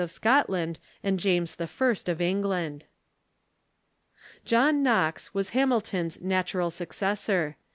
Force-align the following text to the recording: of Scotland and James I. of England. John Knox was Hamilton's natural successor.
of 0.01 0.09
Scotland 0.09 0.79
and 1.03 1.19
James 1.19 1.55
I. 1.59 1.63
of 2.07 2.19
England. 2.21 2.85
John 4.43 4.81
Knox 4.81 5.35
was 5.35 5.49
Hamilton's 5.49 6.19
natural 6.19 6.71
successor. 6.71 7.55